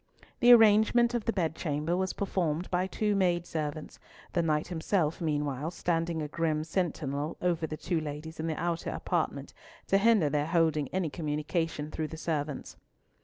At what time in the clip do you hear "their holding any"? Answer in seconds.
10.27-11.11